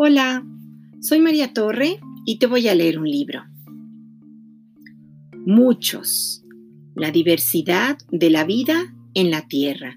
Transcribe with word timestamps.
Hola, 0.00 0.46
soy 1.00 1.18
María 1.18 1.52
Torre 1.52 1.98
y 2.24 2.38
te 2.38 2.46
voy 2.46 2.68
a 2.68 2.74
leer 2.76 3.00
un 3.00 3.10
libro. 3.10 3.42
Muchos. 5.44 6.44
La 6.94 7.10
diversidad 7.10 7.98
de 8.12 8.30
la 8.30 8.44
vida 8.44 8.94
en 9.14 9.32
la 9.32 9.48
Tierra. 9.48 9.96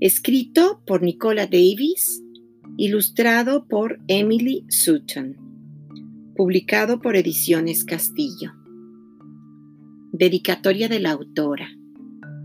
Escrito 0.00 0.82
por 0.86 1.00
Nicola 1.02 1.46
Davis, 1.46 2.22
ilustrado 2.76 3.66
por 3.68 4.00
Emily 4.06 4.66
Sutton. 4.68 5.34
Publicado 6.36 7.00
por 7.00 7.16
Ediciones 7.16 7.84
Castillo. 7.84 8.52
Dedicatoria 10.12 10.90
de 10.90 11.00
la 11.00 11.12
autora. 11.12 11.70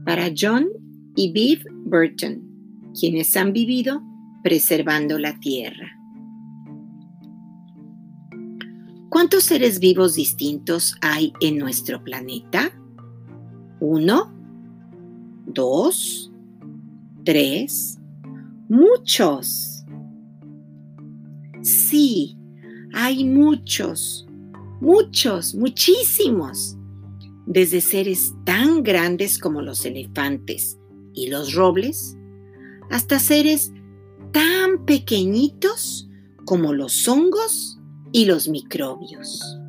Para 0.05 0.31
John 0.33 0.69
y 1.17 1.33
Viv 1.33 1.65
Burton, 1.83 2.91
quienes 2.97 3.35
han 3.35 3.51
vivido 3.51 4.01
preservando 4.41 5.19
la 5.19 5.37
Tierra. 5.41 5.84
¿Cuántos 9.25 9.45
seres 9.45 9.79
vivos 9.79 10.13
distintos 10.13 10.95
hay 11.01 11.33
en 11.41 11.57
nuestro 11.57 12.03
planeta? 12.03 12.71
¿Uno? 13.79 14.31
¿Dos? 15.47 16.31
¿Tres? 17.23 17.97
Muchos. 18.69 19.83
Sí, 21.63 22.37
hay 22.93 23.25
muchos, 23.25 24.27
muchos, 24.79 25.55
muchísimos. 25.55 26.77
Desde 27.47 27.81
seres 27.81 28.31
tan 28.43 28.83
grandes 28.83 29.39
como 29.39 29.63
los 29.63 29.87
elefantes 29.87 30.77
y 31.15 31.29
los 31.29 31.55
robles, 31.55 32.15
hasta 32.91 33.17
seres 33.17 33.73
tan 34.31 34.85
pequeñitos 34.85 36.11
como 36.45 36.73
los 36.73 37.07
hongos 37.07 37.79
y 38.15 38.23
los 38.23 38.47
microbios. 38.47 39.59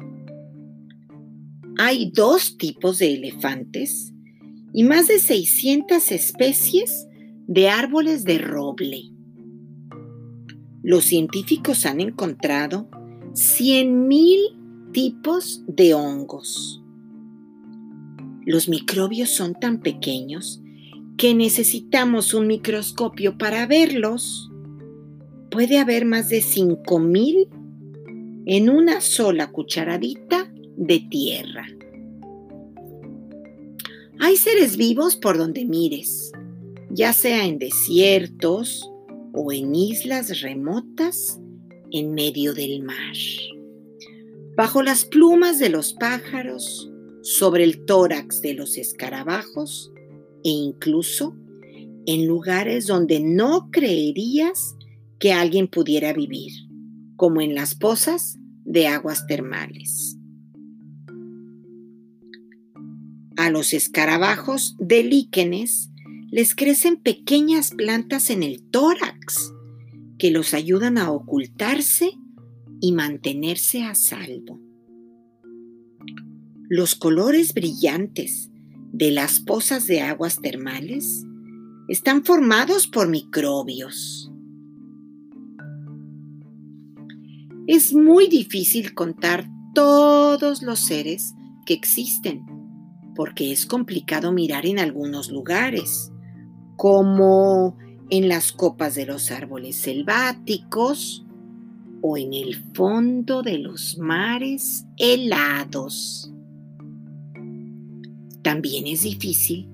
Hay 1.79 2.13
dos 2.15 2.57
tipos 2.57 3.01
de 3.01 3.15
elefantes 3.15 4.13
y 4.73 4.85
más 4.85 5.09
de 5.09 5.19
600 5.19 6.13
especies 6.13 7.09
de 7.49 7.69
árboles 7.69 8.23
de 8.23 8.39
roble. 8.39 9.03
Los 10.85 11.07
científicos 11.07 11.87
han 11.87 12.01
encontrado 12.01 12.89
100.000 13.33 14.93
tipos 14.93 15.65
de 15.67 15.95
hongos. 15.95 16.85
Los 18.45 18.69
microbios 18.69 19.31
son 19.31 19.55
tan 19.55 19.81
pequeños 19.81 20.63
que 21.17 21.35
necesitamos 21.35 22.33
un 22.33 22.47
microscopio 22.47 23.39
para 23.39 23.67
verlos. 23.67 24.53
Puede 25.51 25.81
haber 25.81 26.05
más 26.05 26.29
de 26.29 26.39
5.000 26.39 27.56
en 28.49 28.71
una 28.71 29.01
sola 29.01 29.51
cucharadita 29.51 30.49
de 30.77 31.01
tierra. 31.01 31.67
Hay 34.21 34.37
seres 34.37 34.77
vivos 34.77 35.17
por 35.17 35.37
donde 35.37 35.65
mires, 35.65 36.31
ya 36.91 37.13
sea 37.13 37.45
en 37.45 37.59
desiertos 37.59 38.89
o 39.35 39.53
en 39.53 39.75
islas 39.75 40.41
remotas 40.43 41.41
en 41.91 42.15
medio 42.15 42.55
del 42.55 42.85
mar. 42.85 43.17
Bajo 44.57 44.81
las 44.83 45.05
plumas 45.05 45.59
de 45.59 45.69
los 45.69 45.93
pájaros, 45.95 46.91
sobre 47.23 47.65
el 47.65 47.85
tórax 47.85 48.41
de 48.41 48.55
los 48.55 48.79
escarabajos 48.79 49.91
e 50.45 50.51
incluso 50.51 51.35
en 52.07 52.29
lugares 52.29 52.87
donde 52.87 53.19
no 53.19 53.69
creerías 53.73 54.77
que 55.19 55.33
alguien 55.33 55.67
pudiera 55.67 56.13
vivir 56.13 56.66
como 57.17 57.41
en 57.41 57.55
las 57.55 57.75
pozas 57.75 58.39
de 58.65 58.87
aguas 58.87 59.27
termales. 59.27 60.17
A 63.37 63.51
los 63.51 63.73
escarabajos 63.73 64.77
de 64.79 65.03
líquenes 65.03 65.91
les 66.31 66.55
crecen 66.55 66.97
pequeñas 66.97 67.71
plantas 67.71 68.31
en 68.31 68.43
el 68.43 68.63
tórax 68.71 69.53
que 70.19 70.31
los 70.31 70.55
ayudan 70.55 70.99
a 70.99 71.11
ocultarse 71.11 72.13
y 72.81 72.93
mantenerse 72.93 73.83
a 73.83 73.95
salvo. 73.95 74.61
Los 76.69 76.95
colores 76.95 77.55
brillantes 77.55 78.51
de 78.93 79.11
las 79.11 79.41
pozas 79.41 79.87
de 79.87 80.01
aguas 80.01 80.41
termales 80.41 81.25
están 81.89 82.25
formados 82.25 82.87
por 82.87 83.09
microbios. 83.09 84.33
Es 87.67 87.93
muy 87.93 88.29
difícil 88.29 88.95
contar 88.95 89.51
todos 89.75 90.63
los 90.63 90.79
seres 90.79 91.35
que 91.65 91.75
existen, 91.75 92.47
porque 93.17 93.51
es 93.51 93.67
complicado 93.67 94.31
mirar 94.31 94.67
en 94.67 94.79
algunos 94.79 95.33
lugares, 95.33 96.13
como 96.77 97.77
en 98.09 98.29
las 98.29 98.53
copas 98.53 98.95
de 98.95 99.07
los 99.07 99.33
árboles 99.33 99.75
selváticos 99.75 101.27
o 102.03 102.17
en 102.17 102.35
el 102.35 102.55
fondo 102.73 103.43
de 103.43 103.59
los 103.59 103.99
mares 103.99 104.87
helados. 104.97 106.33
También 108.43 108.87
es 108.87 109.03
difícil 109.03 109.69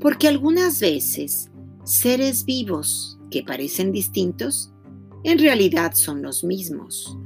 porque 0.00 0.26
algunas 0.26 0.80
veces 0.80 1.48
seres 1.84 2.44
vivos 2.44 3.20
que 3.30 3.44
parecen 3.44 3.92
distintos 3.92 4.72
en 5.22 5.38
realidad 5.38 5.92
son 5.94 6.22
los 6.22 6.42
mismos 6.42 7.16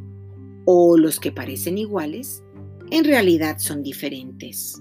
o 0.73 0.97
los 0.97 1.19
que 1.19 1.33
parecen 1.33 1.79
iguales 1.79 2.45
en 2.93 3.03
realidad 3.03 3.59
son 3.59 3.83
diferentes. 3.83 4.81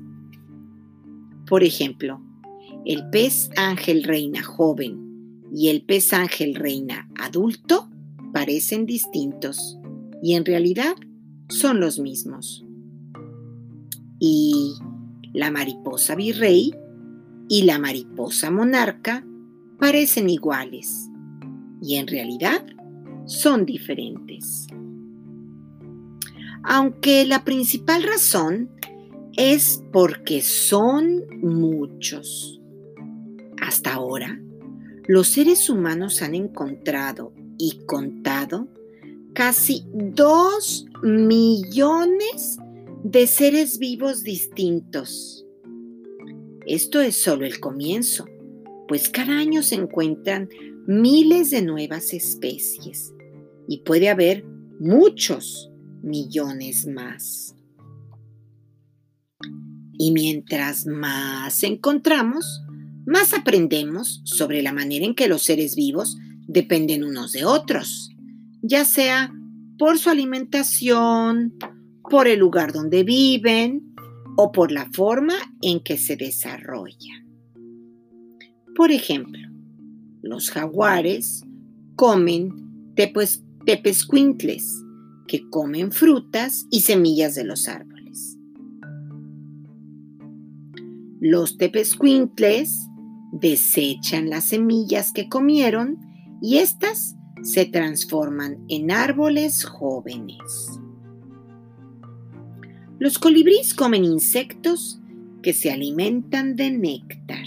Por 1.48 1.64
ejemplo, 1.64 2.22
el 2.86 3.10
pez 3.10 3.50
ángel 3.58 4.04
reina 4.04 4.44
joven 4.44 5.42
y 5.52 5.70
el 5.70 5.82
pez 5.82 6.14
ángel 6.14 6.54
reina 6.54 7.10
adulto 7.20 7.90
parecen 8.32 8.86
distintos 8.86 9.80
y 10.22 10.36
en 10.36 10.46
realidad 10.46 10.94
son 11.48 11.80
los 11.80 11.98
mismos. 11.98 12.64
Y 14.20 14.76
la 15.34 15.50
mariposa 15.50 16.14
virrey 16.14 16.72
y 17.48 17.64
la 17.64 17.80
mariposa 17.80 18.52
monarca 18.52 19.26
parecen 19.80 20.30
iguales 20.30 21.10
y 21.82 21.96
en 21.96 22.06
realidad 22.06 22.64
son 23.26 23.66
diferentes 23.66 24.68
aunque 26.64 27.26
la 27.26 27.44
principal 27.44 28.04
razón 28.04 28.70
es 29.36 29.84
porque 29.92 30.42
son 30.42 31.26
muchos. 31.42 32.62
Hasta 33.62 33.94
ahora, 33.94 34.42
los 35.08 35.30
seres 35.30 35.70
humanos 35.70 36.22
han 36.22 36.36
encontrado 36.36 37.34
y 37.58 37.80
contado 37.86 38.68
casi 39.34 39.86
dos 39.94 40.86
millones 41.02 42.58
de 43.04 43.28
seres 43.28 43.80
vivos 43.80 44.24
distintos. 44.24 45.46
Esto 46.66 47.02
es 47.02 47.22
solo 47.22 47.46
el 47.46 47.60
comienzo, 47.60 48.26
pues 48.88 49.10
cada 49.10 49.38
año 49.38 49.64
se 49.64 49.76
encuentran 49.76 50.50
miles 50.86 51.50
de 51.52 51.62
nuevas 51.62 52.14
especies 52.14 53.14
y 53.68 53.80
puede 53.80 54.10
haber 54.10 54.46
muchos 54.80 55.69
millones 56.02 56.88
más. 56.88 57.56
Y 59.94 60.12
mientras 60.12 60.86
más 60.86 61.64
encontramos, 61.64 62.62
más 63.06 63.34
aprendemos 63.34 64.22
sobre 64.24 64.62
la 64.62 64.72
manera 64.72 65.06
en 65.06 65.16
que 65.16 65.28
los 65.28 65.44
seres 65.44 65.76
vivos 65.76 66.18
dependen 66.48 67.04
unos 67.04 67.32
de 67.32 67.46
otros, 67.46 68.12
ya 68.62 68.86
sea 68.86 69.34
por 69.78 69.98
su 69.98 70.10
alimentación, 70.10 71.54
por 72.10 72.28
el 72.28 72.40
lugar 72.40 72.74
donde 72.74 73.04
viven 73.04 73.94
o 74.36 74.52
por 74.52 74.72
la 74.72 74.90
forma 74.92 75.36
en 75.62 75.80
que 75.82 75.98
se 75.98 76.16
desarrollan. 76.16 77.28
Por 78.76 78.92
ejemplo, 78.92 79.48
los 80.22 80.50
jaguares 80.50 81.44
comen 81.96 82.94
tepescuintles, 83.66 84.84
que 85.30 85.48
comen 85.48 85.92
frutas 85.92 86.66
y 86.72 86.82
semillas 86.82 87.36
de 87.36 87.44
los 87.44 87.68
árboles. 87.68 88.36
Los 91.22 91.58
tepescuintles 91.58 92.74
desechan 93.32 94.30
las 94.30 94.46
semillas 94.46 95.14
que 95.14 95.30
comieron 95.30 96.00
y 96.42 96.58
éstas 96.58 97.16
se 97.44 97.66
transforman 97.66 98.66
en 98.70 98.90
árboles 98.90 99.66
jóvenes. 99.66 100.80
Los 102.98 103.20
colibríes 103.20 103.76
comen 103.76 104.04
insectos 104.04 105.00
que 105.44 105.54
se 105.54 105.72
alimentan 105.72 106.56
de 106.56 106.72
néctar. 106.72 107.46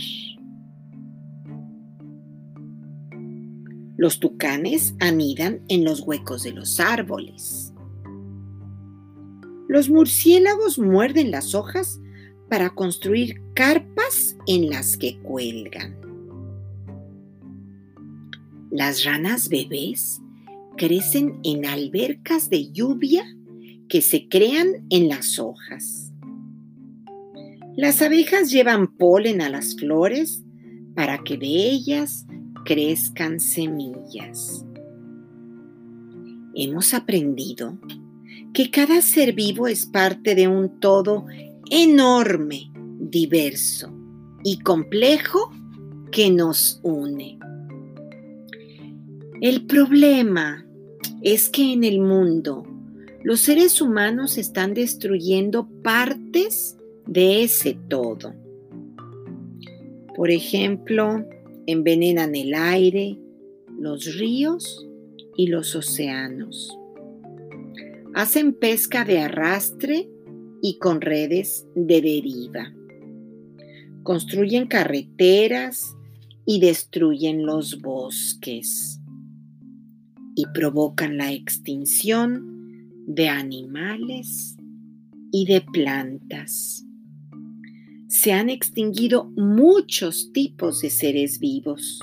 Los 3.97 4.21
tucanes 4.21 4.95
anidan 5.01 5.63
en 5.69 5.85
los 5.85 6.01
huecos 6.01 6.43
de 6.45 6.53
los 6.53 6.81
árboles. 6.81 7.72
Los 9.73 9.89
murciélagos 9.89 10.79
muerden 10.79 11.31
las 11.31 11.55
hojas 11.55 11.99
para 12.51 12.75
construir 12.75 13.41
carpas 13.55 14.37
en 14.47 14.69
las 14.69 14.99
que 14.99 15.19
cuelgan. 15.21 15.97
Las 18.71 19.05
ranas 19.05 19.49
bebés 19.49 20.21
crecen 20.77 21.41
en 21.43 21.65
albercas 21.65 22.51
de 22.51 22.71
lluvia 22.71 23.25
que 23.89 24.03
se 24.03 24.29
crean 24.29 24.87
en 24.91 25.09
las 25.09 25.39
hojas. 25.39 26.13
Las 27.75 28.03
abejas 28.03 28.51
llevan 28.51 28.95
polen 28.99 29.41
a 29.41 29.49
las 29.49 29.75
flores 29.77 30.45
para 30.95 31.25
que 31.25 31.39
de 31.39 31.47
ellas 31.47 32.27
crezcan 32.67 33.41
semillas. 33.41 34.67
Hemos 36.55 36.93
aprendido 36.93 37.79
que 38.53 38.71
cada 38.71 39.01
ser 39.01 39.33
vivo 39.33 39.67
es 39.67 39.87
parte 39.87 40.35
de 40.35 40.49
un 40.49 40.81
todo 40.81 41.27
enorme, 41.71 42.71
diverso 42.99 43.93
y 44.45 44.59
complejo 44.59 45.51
que 46.11 46.31
nos 46.31 46.81
une. 46.83 47.39
El 49.41 49.67
problema 49.67 50.67
es 51.23 51.49
que 51.49 51.73
en 51.73 51.85
el 51.85 52.01
mundo 52.01 52.65
los 53.25 53.41
seres 53.41 53.81
humanos 53.81 54.37
están 54.37 54.75
destruyendo 54.75 55.69
partes 55.83 56.77
de 57.07 57.43
ese 57.43 57.79
todo. 57.89 58.35
Por 60.15 60.31
ejemplo, 60.31 61.25
envenenan 61.67 62.35
el 62.35 62.55
aire, 62.55 63.19
los 63.79 64.17
ríos 64.17 64.87
y 65.37 65.47
los 65.47 65.75
océanos. 65.75 66.77
Hacen 68.15 68.53
pesca 68.53 69.07
de 69.07 69.21
arrastre 69.21 70.07
y 70.61 70.79
con 70.79 71.01
redes 71.01 71.67
de 71.75 72.03
deriva. 72.03 72.75
Construyen 74.03 74.67
carreteras 74.67 75.97
y 76.45 76.61
destruyen 76.61 77.47
los 77.47 77.81
bosques 77.81 79.01
y 80.35 80.45
provocan 80.53 81.17
la 81.17 81.33
extinción 81.33 82.93
de 83.07 83.29
animales 83.29 84.57
y 85.31 85.47
de 85.47 85.63
plantas. 85.63 86.85
Se 88.09 88.33
han 88.33 88.51
extinguido 88.51 89.25
muchos 89.37 90.33
tipos 90.33 90.83
de 90.83 90.91
seres 90.91 91.39
vivos. 91.39 91.99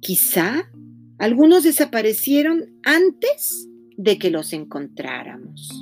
Quizá 0.00 0.70
algunos 1.16 1.64
desaparecieron 1.64 2.66
antes 2.82 3.68
de 4.02 4.18
que 4.18 4.30
los 4.30 4.52
encontráramos. 4.52 5.80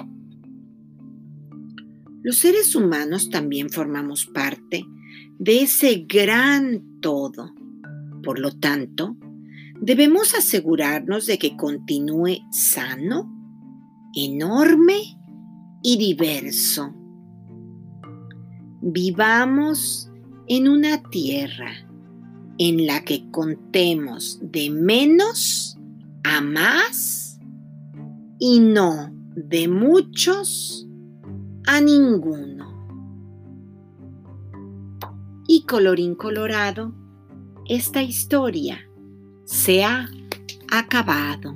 Los 2.22 2.37
seres 2.37 2.76
humanos 2.76 3.31
también 3.31 3.70
formamos 3.70 4.26
parte 4.26 4.84
de 5.38 5.62
ese 5.62 6.05
gran 6.06 7.00
todo. 7.00 7.55
Por 8.22 8.38
lo 8.38 8.52
tanto, 8.52 9.17
debemos 9.81 10.34
asegurarnos 10.34 11.26
de 11.26 11.38
que 11.38 11.56
continúe 11.56 12.40
sano, 12.52 13.32
enorme 14.14 14.99
y 15.82 15.96
diverso. 15.96 16.94
Vivamos 18.82 20.11
en 20.46 20.69
una 20.69 21.02
tierra 21.05 21.73
en 22.58 22.87
la 22.87 23.02
que 23.02 23.31
contemos 23.31 24.38
de 24.43 24.69
menos 24.69 25.78
a 26.23 26.43
más 26.43 27.29
y 28.40 28.58
no 28.58 29.12
de 29.37 29.69
muchos 29.69 30.88
a 31.66 31.81
ninguno. 31.81 32.69
Y 35.46 35.64
colorín 35.66 36.14
colorado, 36.14 36.92
esta 37.66 38.02
historia 38.02 38.81
se 39.44 39.84
ha 39.84 40.08
acabado. 40.72 41.54